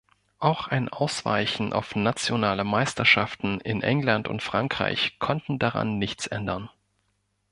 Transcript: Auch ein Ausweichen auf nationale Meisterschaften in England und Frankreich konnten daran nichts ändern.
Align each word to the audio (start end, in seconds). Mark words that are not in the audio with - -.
Auch 0.39 0.67
ein 0.67 0.89
Ausweichen 0.89 1.73
auf 1.73 1.95
nationale 1.95 2.63
Meisterschaften 2.63 3.59
in 3.61 3.83
England 3.83 4.27
und 4.27 4.41
Frankreich 4.41 5.19
konnten 5.19 5.59
daran 5.59 5.99
nichts 5.99 6.25
ändern. 6.25 6.71